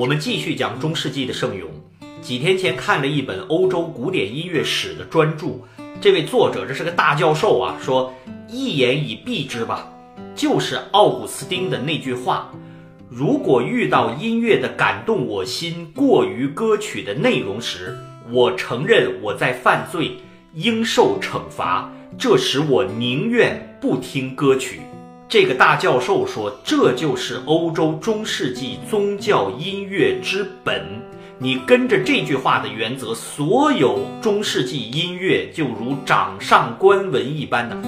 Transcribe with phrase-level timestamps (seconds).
[0.00, 1.68] 我们继续讲中世纪的圣咏。
[2.22, 5.48] 几天前看了一本欧洲古典音乐史的专著，
[6.00, 8.10] 这位作者这是个大教授啊，说
[8.48, 9.86] 一言以蔽之吧，
[10.34, 12.50] 就是奥古斯丁的那句话：
[13.10, 17.94] 如果遇到音乐的感动我心过于歌曲的内容时，
[18.30, 20.12] 我承认我在犯罪，
[20.54, 21.92] 应受惩罚。
[22.16, 24.80] 这时我宁愿不听歌曲。
[25.30, 30.84] 这个大教授说，这就是欧洲中世纪宗教音乐之本。
[31.38, 37.80] 你跟着这句话的原则，所有中世纪音乐就如掌上观文一般的。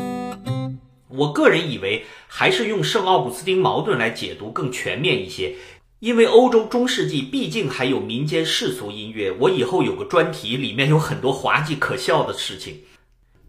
[1.08, 5.56] 我个人以为，还是用圣奥古斯丁矛盾来解读更全面一些，
[5.98, 9.32] 因为欧洲中世纪毕竟还有民间世俗音乐。
[9.40, 12.76] 我以后有个专题，里面有很多滑稽可笑的事情。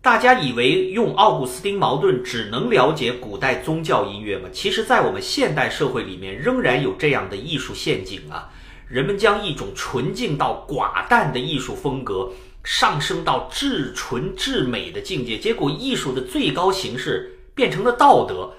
[0.03, 4.49] 大家以为用奥古斯丁矛盾只能了解古代宗教音乐吗？
[4.51, 8.49] 其实，在我们现代社会里面，仍然有这样的艺术陷阱啊。
[8.89, 12.29] 人们将一种纯净到寡淡的艺术风格
[12.65, 18.51] 上升到至纯至美的境界，结果艺术的最高形式变成了道德。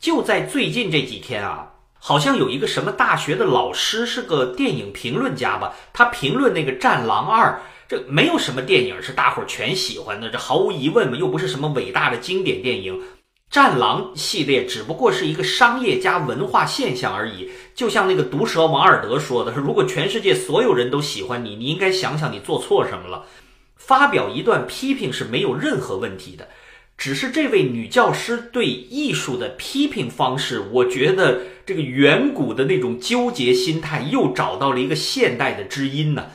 [0.00, 7.50] 就在最近这几天啊，好像有一个什么大学的老师是个电影评论家吧，他评论那个《战狼二》，
[7.88, 13.00] 这没有什么电影是大伙儿全喜欢的，这毫无疑问嘛，又不是什么伟大的经典电影。
[13.48, 23.24] 战狼系列只不过是一个商业加文化现象而已，就像那个毒舌王尔德说的：“说如果全世界所有人都喜欢你，你应该想想你做错什么了。”
[23.78, 26.48] 发表一段批评是没有任何问题的，
[26.98, 36.26] 只是这位女教师对艺术的批评方式，我觉得这个远古的那种纠结心态又找到了一个现代的知音呢。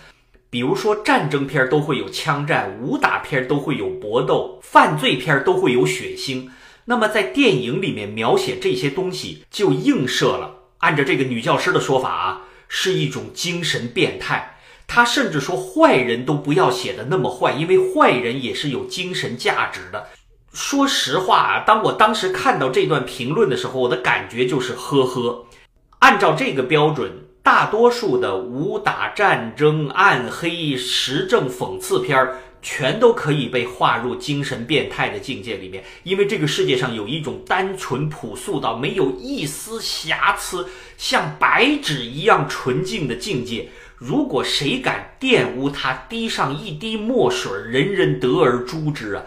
[0.51, 6.49] 比如说，战争片都会有枪战，武打片都会有搏斗，犯罪片都会有血腥。
[6.83, 10.55] 那么，在电影里面描写这些东西，就映射了。
[10.79, 14.57] 按照这个女教师的说法啊，是一种精神变态。
[14.87, 20.07] 她甚至说，坏人都不要写的那么坏，因为坏人也是有精神价值的。
[20.51, 25.45] 说实话啊，当我当时看到这段评论的时候，我的感觉就是呵呵。
[25.99, 27.09] 按照这个标准，
[27.43, 32.37] 大多数的武打、战争、暗黑、时政、讽刺片儿。
[32.63, 43.67] 全都可以被划入精神变态的境界里面，因为这个世界上有一种单纯朴素到没有一丝瑕疵、像白纸一样纯净的境界。
[43.97, 49.23] 如果谁敢玷污它，滴上一滴墨水，人人得而诛之啊！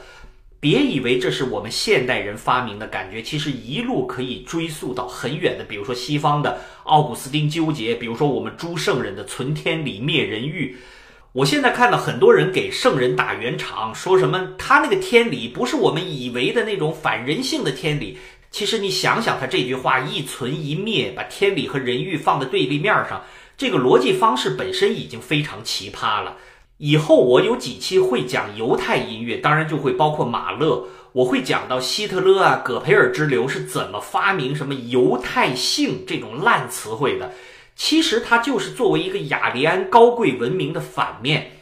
[0.64, 10.74] 别以为这是我们现代人发明的感觉，其实一路可以追溯到很远的，比如说西方的奥古斯丁纠结，比如说我们诸圣人的存天理灭人欲。
[11.32, 18.16] 我现在看到很多人给圣人打圆场，说什么他那个天理不是我们以为的那种反人性的天理。
[18.50, 23.22] 其实你想想，他这句话一存一灭，把天理和人欲放在对立面上，
[23.58, 26.38] 这个逻辑方式本身已经非常奇葩了。
[26.78, 37.32] 以后我有几期会讲犹太音乐，当然就会包括马勒，我会讲到希特勒啊、葛培尔之流是怎么发明什么犹太性这种烂词汇的。
[37.76, 41.52] 其实它就是作为一个雅利安高贵文明的反面，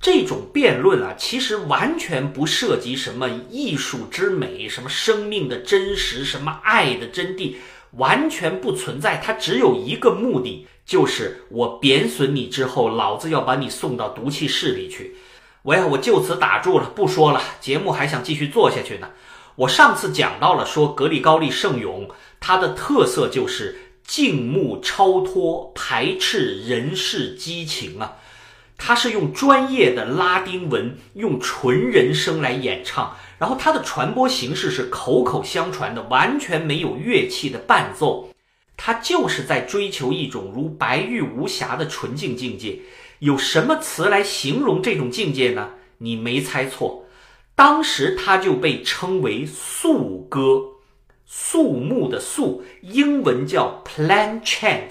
[0.00, 7.54] 这种辩论啊，其实完全不涉及什么艺术之美、什么生命的真实、什么爱的真谛，
[7.92, 9.16] 完全不存在。
[9.16, 15.14] 它只有一个目的，就是我贬损你之后，老子要把你送到毒气室里去。
[15.62, 17.40] 我呀，我就此打住了，不说了。
[17.60, 19.10] 节目还想继续做下去呢。
[19.54, 22.08] 我上次讲到了，说格里高利圣咏，
[22.40, 23.78] 它的特色就是。
[24.08, 28.16] 静穆超脱，排斥人世激情啊！
[28.78, 38.27] 他是用专业的拉丁文，用纯人声来演唱，然后他的传播形式是口口相传的，完全没有乐器的伴奏。
[38.78, 42.78] 他就是在追求一种如白玉无瑕的纯净境界。
[43.18, 45.70] 有什么词来形容这种境界呢？
[45.98, 47.04] 你没猜错，
[47.56, 50.62] 当时他就被称为素歌。
[51.26, 54.90] 肃穆的肃，英文叫 Plan Chant，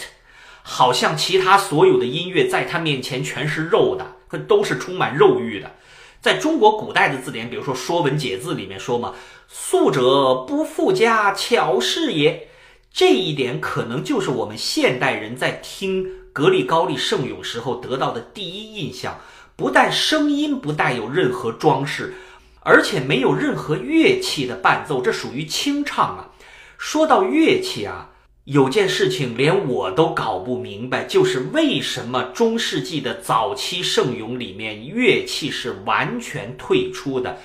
[0.61, 5.71] 好像其他所有的音乐在他面前全是肉的，都是充满肉欲的。
[6.19, 9.15] 在中国古代的字典，比如说《说文解字》里面说嘛
[9.47, 12.49] ，“素者不富家，巧事也。”
[12.97, 19.19] 这一点可能就是我们现代人在听格里高利圣咏时候得到的第一印象。
[19.55, 22.15] 不但声音不带有任何装饰。
[22.61, 26.31] 而且没有任何乐器的伴奏，这属于清唱啊。
[26.79, 28.09] 说到乐器啊，
[28.45, 37.37] 有件事情连我都搞不明白，就是为什么中世纪的早期圣咏里面乐器是完全退出的，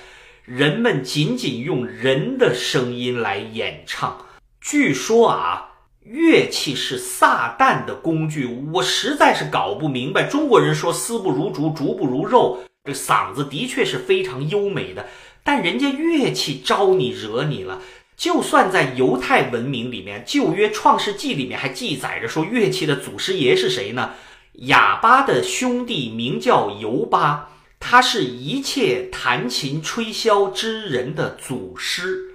[0.45, 4.17] 人们仅仅用人的声音来演唱。
[4.63, 5.71] 据说啊，
[6.05, 10.23] 乐器是撒旦的工具，我实在是搞不明白。
[10.23, 15.05] 中国人说丝不如竹，竹不如肉，这嗓子的确是非常优美的，
[15.43, 17.81] 但人家乐器招你惹你了。
[18.15, 24.11] 就算在犹太文明里面，《旧约创世纪》里面还记载着说，乐器的祖师爷是谁呢？
[24.53, 27.49] 哑巴的兄弟名叫尤巴，
[27.81, 32.29] 他是一切弹琴吹箫之人的祖师。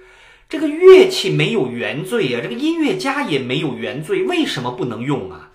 [0.49, 5.51] 这个乐器没有原罪啊，这个音乐家也没有原罪，为什么不能用啊？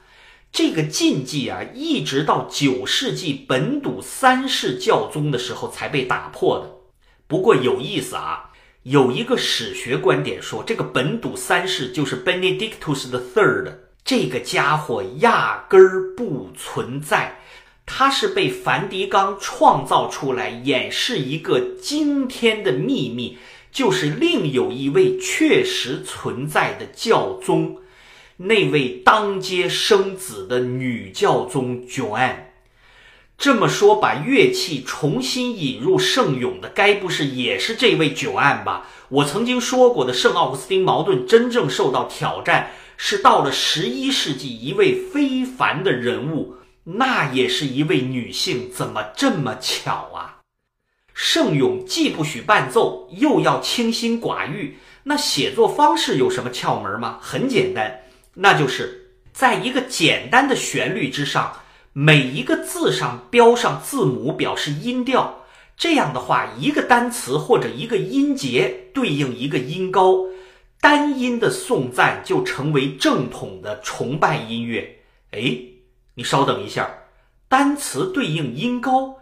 [0.52, 6.70] 这个禁忌啊，一直到九世纪本笃三世教宗的时候才被打破的。
[7.26, 8.52] 不过有意思啊，
[8.85, 13.73] 有一个史学观点说，这个本笃三世就是 Benedictus the Third，
[14.05, 17.40] 这个家伙压根儿不存在，
[17.85, 23.37] 他是被梵蒂冈创造出来掩饰一个惊天的秘密。
[23.75, 27.79] 就是另有一位确实存在的教宗，
[28.37, 32.37] 那位当街生子的女教宗 Joan。
[33.37, 38.87] 这么说，把乐器重新引入圣咏的，该不是也是这位 Joan 吧？
[39.09, 46.55] 我曾经说过的，圣奥古斯丁矛盾真正受到挑战，是到了十一世纪，一位非凡的人物，
[46.85, 50.44] 那也是一位女性，怎么这么巧啊？
[51.14, 57.19] 圣咏既不许伴奏，又要清心寡欲，那写作方式有什么窍门吗？
[57.22, 58.00] 很简单，
[58.34, 61.61] 那就是在一个简单的旋律之上，
[61.93, 65.43] 每一个字上标上字母，表示音调。
[65.76, 70.16] 这样的话，一个单词或者一个音节对应一个音高，
[70.81, 74.99] 单音的颂赞就成为正统的崇拜音乐。
[75.31, 75.56] 哎，
[76.14, 76.93] 你稍等一下，
[77.49, 79.16] 单词对应音高。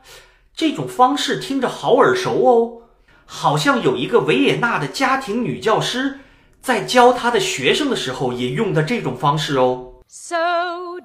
[0.54, 2.82] 这种方式听着好耳熟哦，
[3.24, 6.20] 好像有一个维也纳的家庭女教师
[6.60, 9.94] 在教她的学生的时候也用的这种方式哦。
[10.06, 10.36] So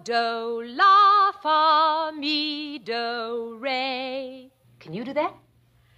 [0.03, 4.49] do la fa mi do re.
[4.79, 5.31] Can you do that?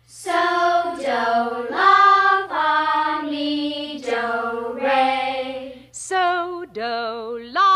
[0.06, 0.31] So
[0.98, 5.90] do la fa mi do re.
[5.92, 7.69] So do la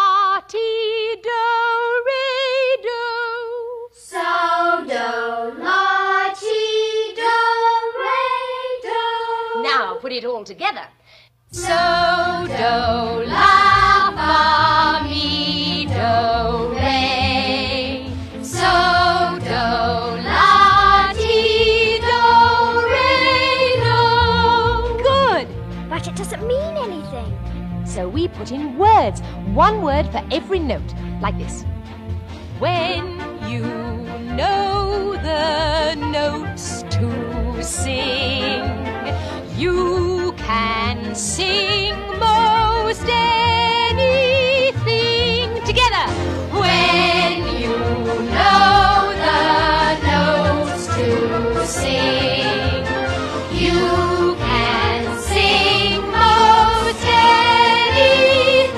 [10.13, 10.85] it all together.
[11.51, 18.07] So, do, la, fa, mi, do, re.
[18.41, 19.65] So, do,
[20.29, 22.19] la, ti, do,
[22.93, 25.03] re, do.
[25.03, 25.47] Good.
[25.89, 27.83] But it doesn't mean anything.
[27.85, 29.21] So we put in words,
[29.53, 31.63] one word for every note, like this.
[32.59, 33.61] When you
[34.35, 38.82] know the notes to sing
[39.57, 43.07] you can sing most
[43.97, 44.69] anything
[45.65, 46.07] together
[46.51, 47.69] when you
[48.31, 52.85] know the notes to sing.
[53.53, 57.05] You can sing most
[57.85, 58.73] anything.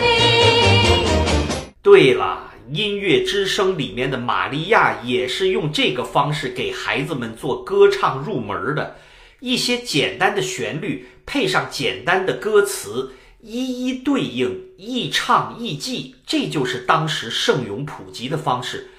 [1.81, 8.95] 对了，音乐之声里面的玛利亚也是用这个方式给孩子们做歌唱入门的。
[9.40, 18.89] 一些简单的旋律配上简单的歌词，一一对应，易唱易记，这就是当时圣咏普及的方式。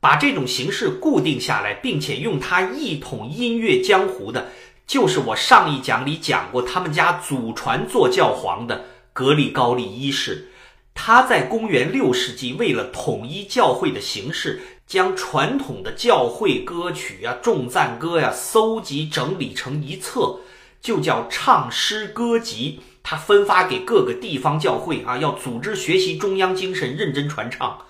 [0.00, 4.50] 把这种形式固定下来，并且用它一统音乐江湖的，
[4.84, 10.48] 就是我上一讲里讲过，他们家祖传做教皇的格里高利一世。
[10.94, 14.60] 他在公元六世纪，为了统一教会的形式，
[14.92, 20.40] 将传统的教会歌曲呀、众赞歌呀，搜集整理成一册，
[20.82, 22.78] 就叫《唱诗歌集》。
[23.02, 27.86] 他分发给各个地方教会啊，要组织学习中央精神，认真传唱。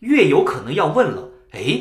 [0.00, 1.80] 乐友可能要问了：哎，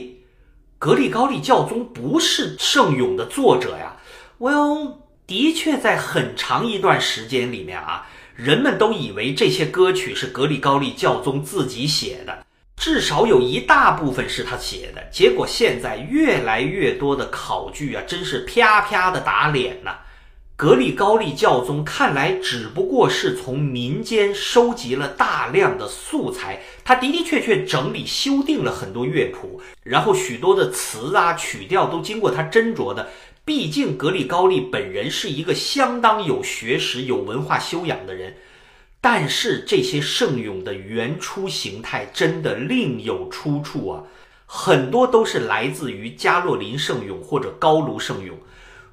[0.80, 3.98] 格里高利教宗不是圣咏的作者呀
[4.40, 8.08] ？Well，的确，在很长一段时间里面啊。
[8.38, 12.45] 人们都以为这些歌曲是格里高利教宗自己写的，
[12.77, 15.03] 至少有一大部分是他写的。
[15.12, 19.98] 结果现在越来越多的考据啊，真是啪啪的打脸呐！
[20.58, 33.10] 格里高利教宗看来只不过是从民间收集了大量的素材，他的的确确整理修订了很多乐谱，然后许多的词啊曲调都经过他斟酌的。
[33.44, 38.36] 毕竟格里高利本人是一个相当有学识、有文化修养的人，
[39.08, 44.02] 但是这些圣咏的原初形态真的另有出处啊，
[44.48, 48.36] 很多都是来自于加洛林圣咏或者高卢圣咏。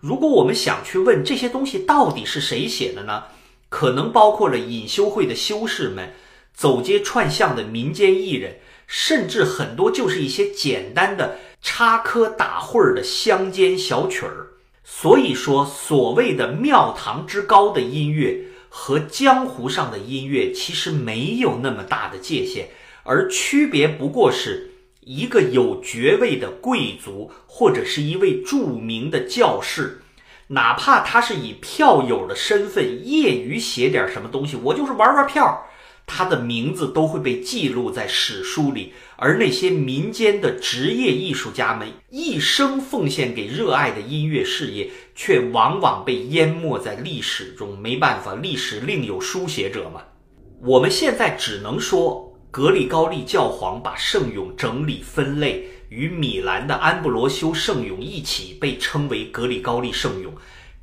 [0.00, 3.22] 如果我们想去问这些东西到底是谁写的呢？
[3.70, 6.12] 可能包括了隐修会的修士们，
[6.52, 14.48] 走街串巷的民间艺人，甚至很多就是一些简单的插科打诨的乡间小曲儿。
[14.84, 18.38] 所以说，所谓的庙堂之高的音乐
[18.74, 22.68] 和江湖上的音乐其实没有那么大的界限，
[23.02, 24.70] 而区别不过是
[25.02, 30.00] 一个有爵位的贵族或者是一位著名的教士，
[30.48, 35.66] 哪怕他是以票友的身份业余写点什么东西，我就是玩玩票。
[36.06, 47.78] 他的名字都会被记录在史书里，而那些民间的职业艺术家们一生奉献给热爱的音乐事业，却往往被淹没在历史中。
[47.78, 50.02] 没办法，历史另有书写者嘛。
[50.60, 60.32] 我们现在只能说，格里高利教皇把圣咏整理分类，与米兰的安布罗修圣咏一起被称为格里高利圣咏。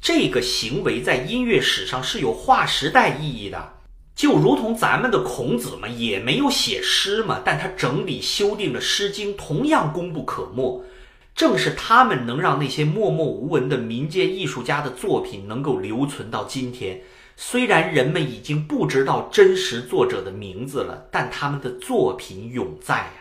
[0.01, 3.78] 这个行为在音乐史上是有划时代意义的。
[4.19, 10.83] 就如同咱们的孔子嘛，也没有写诗嘛，但他整理修订了《诗经》，同样功不可没。
[11.33, 17.01] 正是他们能让那些默默无闻的民间艺术家的作品能够留存到今天。
[17.37, 23.13] 虽然人们已经不知道真实作者的名字了，但他们的作品永在呀。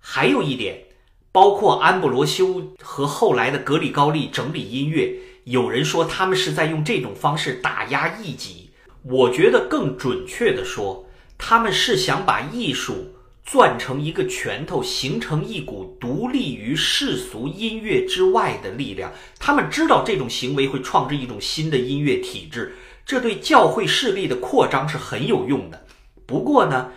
[0.00, 0.82] 还有一点，
[1.30, 5.14] 包括安布罗修和后来的格里高利整理音乐，
[5.44, 8.59] 有人说他们是在用这种方式打压异己。
[9.02, 11.06] 我觉得更准确的说，
[11.38, 13.14] 他们是想把艺术
[13.44, 19.10] 攥成一个拳头，形成一股独立于世俗音乐之外的力量。
[19.38, 22.74] 他们知道这种行为会创制一种新的音乐体制，
[23.06, 25.86] 这对教会势力的扩张是很有用的。
[26.26, 26.92] 不过呢，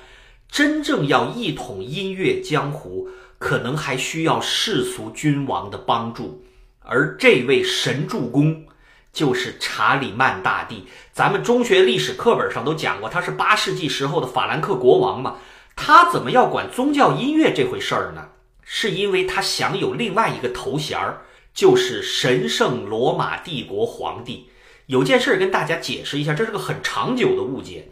[0.51, 3.07] 真正要一统音乐江湖，
[3.39, 6.43] 可能还需要世俗君王的帮助，
[6.81, 8.65] 而这位神助攻。
[9.13, 15.37] 就是查理曼大帝，咱们中学历史课本上都讲过，他是八世纪时候的法兰克国王嘛。
[15.75, 18.29] 他怎么要管宗教音乐这回事儿呢？
[18.63, 21.21] 是因为他享有另外一个头衔儿，
[21.53, 24.49] 就是神圣罗马帝国皇帝。
[24.87, 27.89] 有件事跟大家解释一下，这是个很长久的误解。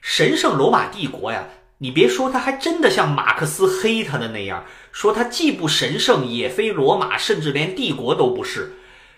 [0.00, 1.44] 神圣罗马帝国呀，
[1.78, 8.74] 你别说，他还真的像马克思黑他的那样，说他既不神圣，也非罗马，甚至连帝国都不是。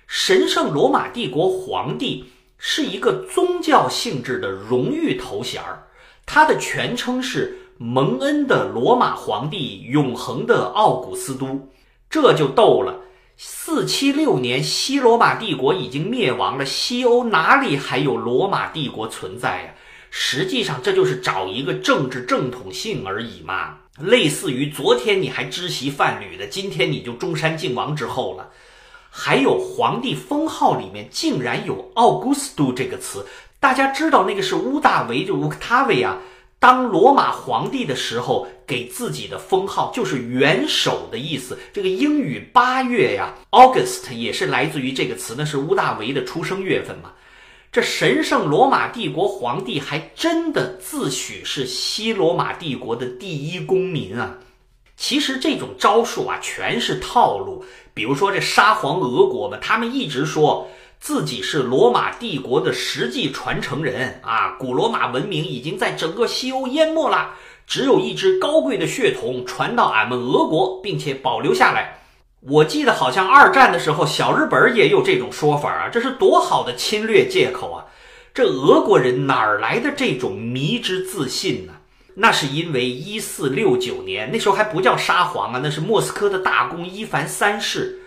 [0.06, 2.24] 神圣罗马帝国皇帝
[2.58, 5.82] 是一个宗教性质的荣誉头衔儿，
[6.26, 11.68] 他的全称是蒙恩的罗马皇帝，永恒的奥古斯都。
[12.08, 13.00] 这就逗了，
[13.36, 19.74] 四七六年西罗马帝国已经灭亡了，西欧哪里还有罗马帝国存在呀？
[20.10, 28.48] 实际上这就是找一个政治正统性而已嘛，类似于昨天你还知席贩履的，今天你就中山靖王之后了。
[29.16, 33.24] 还有皇帝封号里面竟然有奥古斯都这个词，
[33.60, 36.18] 大家知道那个是乌大维就乌克塔维啊，
[36.58, 41.56] 当罗马皇帝的时候给自己的封号就是元首的意思。
[41.72, 47.12] 这个英语八月呀，August 也是来自于这个词，那是乌大维的出生月份嘛。
[47.70, 54.38] 这神圣罗马帝国皇帝还真的自诩是西罗马帝国的第一公民啊。
[54.96, 57.64] 其实这种招数啊，全是套路。
[57.92, 60.68] 比如说这沙皇俄国嘛，他们一直说
[61.00, 64.56] 自己是罗马帝国的实际传承人啊。
[64.58, 67.34] 古罗马文明已经在整个西欧淹没了，
[67.66, 72.00] 只有一支高贵的血统传到俺们俄国，并且保留下来。
[72.40, 77.86] 我记得好像二战的时候，小日本也有这种说法啊，这是多好的侵略借口啊！
[78.34, 81.72] 这俄国人哪来的这种迷之自信呢？
[82.16, 88.00] 那是因为一四六九年，那时候还不叫沙皇啊，那是莫斯科的大公伊凡三世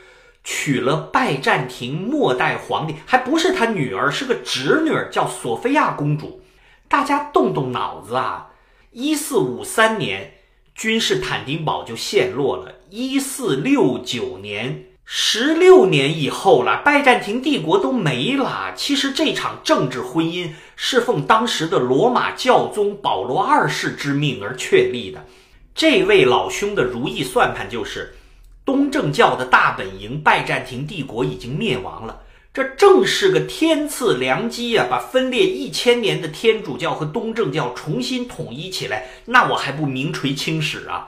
[0.43, 6.41] 娶了拜占庭末代皇帝，还不是他女儿，是个侄女，叫索菲亚公主。
[6.87, 8.51] 大家动动脑子啊！
[8.91, 10.35] 一四五三年，
[10.73, 12.75] 君士坦丁堡就陷落了。
[12.89, 14.85] 一四六九年。
[15.09, 18.73] 十六年以后了，拜占庭帝国都没了。
[18.75, 25.25] 其实这场政治婚姻是奉当时的罗马教宗保罗二世之命而确立的。
[25.73, 28.15] 这位老兄的如意算盘就是，
[28.65, 32.23] 东正教的大本营拜占庭帝国已经灭亡了，
[32.53, 34.87] 这正是个天赐良机呀！
[34.89, 41.07] 把分裂一千年的天主教和东正教重新统一起来，那我还不名垂青史啊？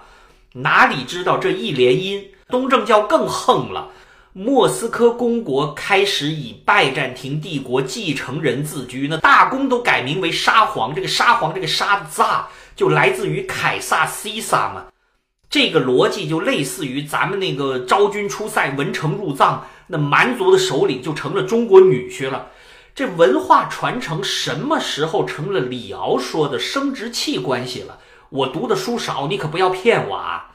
[0.54, 2.24] 哪里知道这一联姻。
[2.48, 3.90] 东正教更横了，
[4.34, 10.96] 莫斯科公国开始以拜占庭帝国继承人自居，那大公都改名为沙皇。
[10.96, 12.24] 这个沙皇，这个沙字
[12.76, 14.86] 就来自于凯撒西萨嘛。
[15.48, 22.48] 这个逻辑就类似于咱们那个昭君出塞，文成入藏，那蛮族的首领就成了中国女婿了。
[22.96, 28.00] 这文化传承什么时候成了李敖说的生殖器关系了？
[28.30, 30.52] 我读的书少，你可不要骗我啊！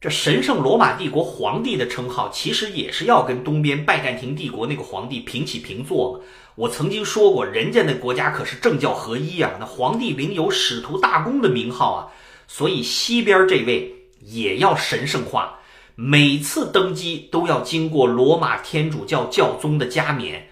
[0.00, 6.20] 这神圣罗马帝国皇帝的称号，其实也是要跟东边拜占庭帝国那个皇帝平起平坐嘛。
[6.56, 12.10] 我曾经说过，人家那国家可是政教合一啊，那皇帝领有使徒大公的名号啊，
[12.48, 15.60] 所以西边这位也要神圣化，
[15.94, 20.48] 每次登基都要经过罗马天主教教宗的加冕。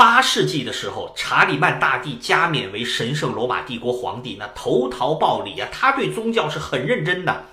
[0.00, 7.44] 八世纪的时候，查理曼大帝加冕为神圣罗马帝国皇帝，那投桃报李啊，他对宗教是很认真的。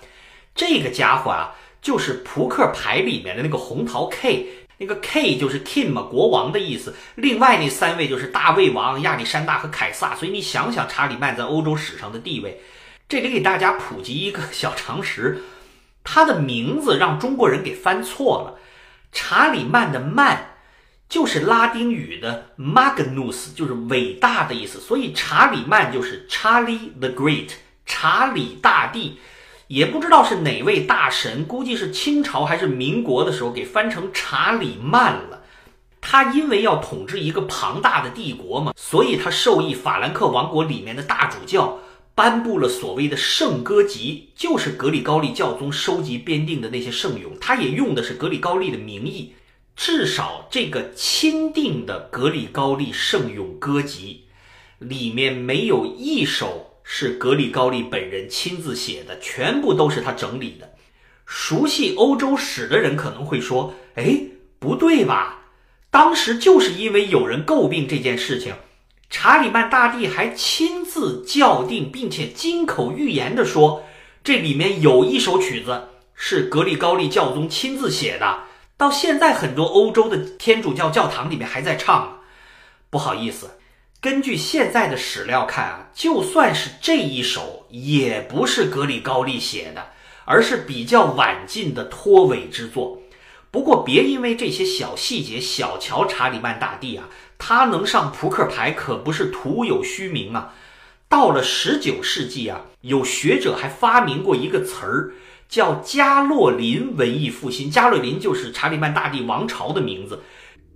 [0.56, 6.96] 这个家伙啊，就是扑克牌里面的那个红桃 K，那个 K 就是 King 嘛，国王的意思。
[7.16, 10.16] 另外那三位就是大卫王、亚历山大和凯撒。
[10.16, 12.62] 所以你想想查理曼在欧洲史上的地位。
[13.10, 15.44] 这里给大家普及一个小常识，
[16.02, 18.58] 他的名字让中国人给翻错了。
[19.12, 20.54] 查理曼的曼。
[21.10, 27.52] 就是拉丁语的 Magnus，就是伟大的意思，所以查理曼就是 Charles the Great，
[27.86, 29.18] 查理大帝，
[29.68, 35.44] 也不知道是哪位大神，估计是清朝还是民国的时候给翻成查理曼了。
[36.02, 41.80] 他因为要统治一个庞大的帝国嘛，所以他授意法兰克王国里面的大主教
[42.16, 49.34] 颁布了所谓的圣歌集，就是格里高利教宗收集编定的那些圣咏，他也用的是格里高利的名义。
[49.78, 54.24] 至少这个钦定的格里高利圣咏歌集，
[54.80, 60.74] 里面没有一首是格里高利本人亲自写的，全部都是他整理的。
[61.28, 64.20] 熟悉欧洲史的人可能会说：“哎，
[64.58, 65.46] 不对吧？
[65.92, 68.56] 当时就是因为有人诟病这件事情，
[69.12, 73.86] 查理曼大帝还亲自校定，并且金口玉言地说，
[74.24, 78.46] 这里面有一首曲子是格里高利教宗亲自写的。”
[78.78, 82.20] 到现在，很多欧洲的天主教教堂里面还在唱。
[82.92, 83.58] 不好意思，
[84.00, 89.88] 根据现在的史料看啊，就算是这一首，也不是格里高利写的，
[90.26, 93.02] 而是比较晚近的托尾之作。
[93.50, 97.10] 不过，别因为这些小细节小瞧查理曼大帝啊，
[97.40, 100.54] 他能上扑克牌可不是徒有虚名啊。
[101.10, 105.14] 到了十九世纪啊，有学者还发明过一个词儿。
[105.48, 110.22] 叫加洛林文艺复兴，加洛林就是查理曼大帝王朝的名字，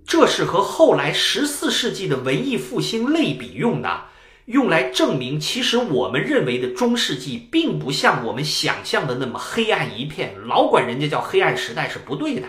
[0.06, 4.04] 这是和后来十四世纪的文艺复兴类比用的，
[4.46, 12.48] 用来证明其实我们认为的中世纪并不像我们想象的那么黑暗一片，老管人家叫黑暗时代是不对的。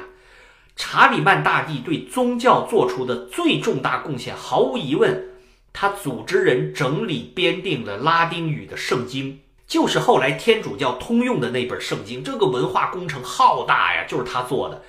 [0.76, 5.26] 查理曼大帝对宗教做出的最重大贡献，毫无疑问，
[5.72, 9.42] 他组织人整理编定了拉丁语的圣经。
[9.74, 14.84] 就是后来天主教通用的那本圣经，这个文化工程浩大呀，就是他做的。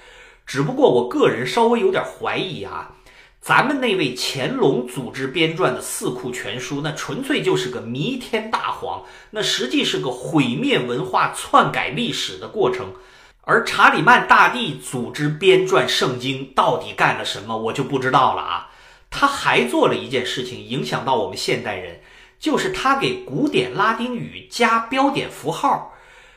[0.44, 2.97] 只不过我个人稍微有点怀疑啊，
[3.40, 12.92] 咱们那位乾隆组织编撰的《四库全书》，那纯粹就是个弥天大谎，那实际是个毁灭文化、篡改历史的过程。
[13.40, 18.68] 而查理曼大帝组织编撰圣经到底干了什么，我就不知道了啊。
[19.09, 22.03] 他还做了一件事情，影响到我们现代人。
[22.44, 25.94] 就是他给古典拉丁语加标点符号，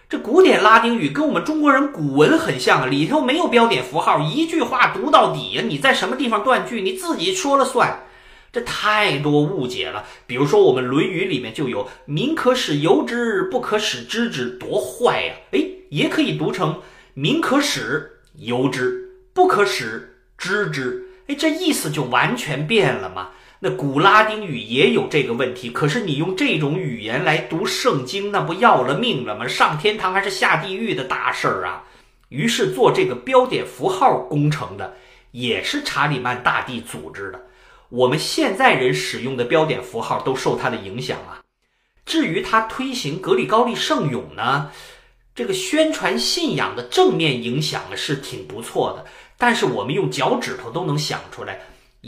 [0.08, 8.06] 这古典拉丁语跟我们中国人古文很像啊，里头没有标点符号，一句话读到底呀，你在什么地方断句，你自己说了算，
[8.54, 10.06] 这太多误解了。
[10.26, 15.34] 比如说我们《论语》里面就有“民可使由之，不可使知之”，多坏呀！
[15.52, 16.80] 哎，也可以读成
[17.15, 23.32] “民可使由之，不可使知之”，哎，这意思就完全变了嘛。
[23.60, 29.48] 那古拉丁语也有这个问题，可是你用这种语言来读圣经，那不要了命了吗？
[29.48, 31.84] 上天堂还是下地狱的大事儿啊！
[32.30, 34.96] 于是做这个标点符号工程的
[35.32, 37.41] 也是查理曼大帝组织的。
[37.89, 41.41] 我们现在人使用的标点符号都受他的影响啊。
[42.06, 44.70] 至于他推行格里高利圣咏呢，
[45.34, 49.06] 这个宣传信仰的正面影响是挺不错的，
[49.38, 51.60] 但是我们用脚趾头都能想出来。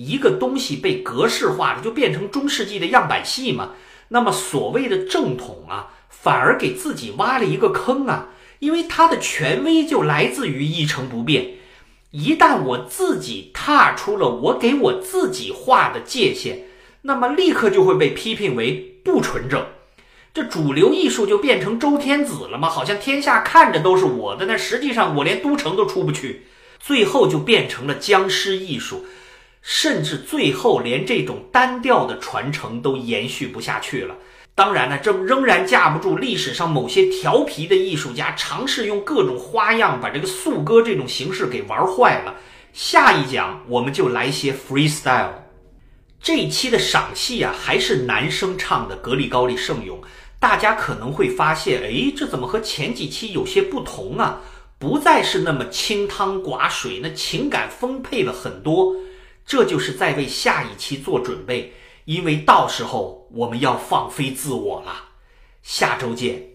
[0.05, 3.71] 一个东西被格式化了，就变成中世纪的样板戏嘛。
[4.09, 8.29] 那么所谓的正统啊，反而给自己挖了一个坑啊。
[8.59, 11.51] 因为它的权威就来自于一成不变。
[12.11, 16.65] 一旦我自己踏出了我给我自己画的界限，
[17.03, 19.65] 那么立刻就会被批评为不纯正。
[20.33, 22.69] 这主流艺术就变成周天子了吗？
[22.69, 26.45] 好像天下看着都是我的，那实际上我连都城都出不去，
[26.79, 29.05] 最后就变成了僵尸艺术。
[29.61, 34.15] 甚至最后连这种单调的传承都延续不下去了。
[34.55, 42.35] 当然呢，这仍然架不住历史上某些调皮的艺术家尝试用各种花样把这个素歌这种形式给玩坏了。
[42.73, 45.31] 下一讲我们就来些 freestyle。
[46.21, 50.01] 这一期的赏析啊，还是男生唱的格里高利圣咏，
[50.39, 54.41] 大家可能会发现，哎，这怎么和前几期有些不同啊？
[54.77, 58.93] 不再是那么清汤寡水，那情感丰沛了很多。
[59.49, 61.73] 这就是在为下一期做准备，
[62.05, 65.09] 因为到时候我们要放飞自我了。
[65.63, 66.48] 下周见。